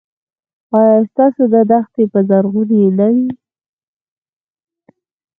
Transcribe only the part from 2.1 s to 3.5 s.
به زرغونې نه وي؟